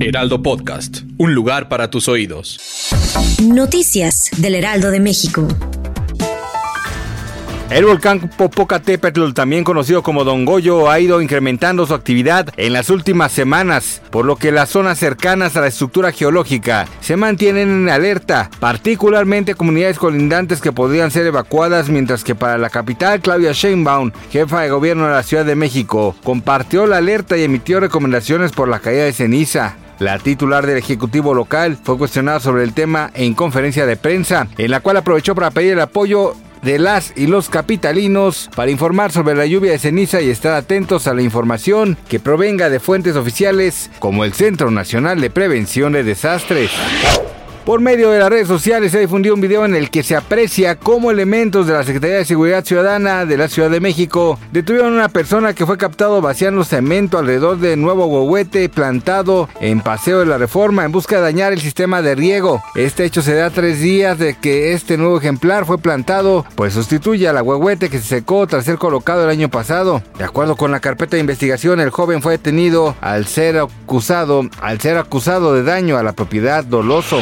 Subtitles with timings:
[0.00, 1.00] Heraldo Podcast.
[1.16, 2.60] Un lugar para tus oídos.
[3.42, 5.48] Noticias del Heraldo de México.
[7.68, 12.88] El volcán Popocatépetl, también conocido como Don Goyo, ha ido incrementando su actividad en las
[12.90, 17.88] últimas semanas, por lo que las zonas cercanas a la estructura geológica se mantienen en
[17.90, 24.12] alerta, particularmente comunidades colindantes que podrían ser evacuadas, mientras que para la capital, Claudia Sheinbaum,
[24.30, 28.68] jefa de gobierno de la Ciudad de México, compartió la alerta y emitió recomendaciones por
[28.68, 29.76] la caída de ceniza.
[29.98, 34.70] La titular del Ejecutivo local fue cuestionada sobre el tema en conferencia de prensa, en
[34.70, 39.34] la cual aprovechó para pedir el apoyo de las y los capitalinos para informar sobre
[39.34, 43.90] la lluvia de ceniza y estar atentos a la información que provenga de fuentes oficiales
[43.98, 46.70] como el Centro Nacional de Prevención de Desastres.
[47.68, 50.76] Por medio de las redes sociales se difundió un video en el que se aprecia
[50.76, 54.96] cómo elementos de la Secretaría de Seguridad Ciudadana de la Ciudad de México detuvieron a
[54.96, 60.24] una persona que fue captado vaciando cemento alrededor de nuevo huehuete plantado en Paseo de
[60.24, 62.62] la Reforma en busca de dañar el sistema de riego.
[62.74, 67.28] Este hecho se da tres días de que este nuevo ejemplar fue plantado, pues sustituye
[67.28, 70.02] a la huehuete que se secó tras ser colocado el año pasado.
[70.16, 74.80] De acuerdo con la carpeta de investigación, el joven fue detenido al ser acusado, al
[74.80, 77.20] ser acusado de daño a la propiedad doloso.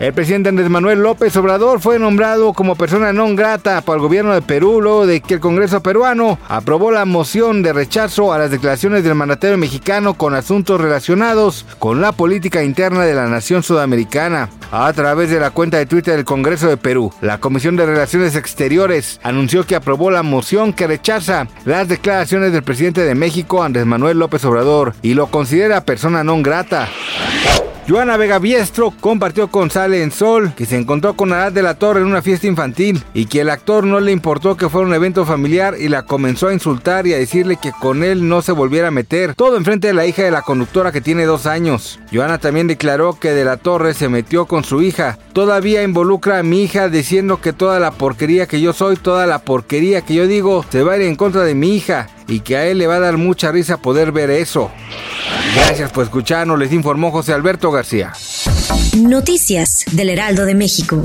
[0.00, 4.34] El presidente Andrés Manuel López Obrador fue nombrado como persona non grata para el gobierno
[4.34, 8.50] de Perú luego de que el Congreso peruano aprobó la moción de rechazo a las
[8.50, 14.50] declaraciones del mandatario mexicano con asuntos relacionados con la política interna de la nación sudamericana.
[14.72, 18.34] A través de la cuenta de Twitter del Congreso de Perú, la Comisión de Relaciones
[18.34, 23.86] Exteriores anunció que aprobó la moción que rechaza las declaraciones del presidente de México, Andrés
[23.86, 26.88] Manuel López Obrador, y lo considera persona non grata.
[27.86, 31.74] Joana Vega Biestro compartió con Sale en Sol que se encontró con Arad de la
[31.74, 34.94] Torre en una fiesta infantil y que el actor no le importó que fuera un
[34.94, 38.52] evento familiar y la comenzó a insultar y a decirle que con él no se
[38.52, 39.34] volviera a meter.
[39.34, 42.00] Todo enfrente de la hija de la conductora que tiene dos años.
[42.10, 45.18] Joana también declaró que de la Torre se metió con su hija.
[45.34, 49.40] Todavía involucra a mi hija diciendo que toda la porquería que yo soy, toda la
[49.40, 52.56] porquería que yo digo, se va a ir en contra de mi hija y que
[52.56, 54.70] a él le va a dar mucha risa poder ver eso.
[55.54, 58.12] Gracias por escucharnos, les informó José Alberto García.
[58.96, 61.02] Noticias del Heraldo de México.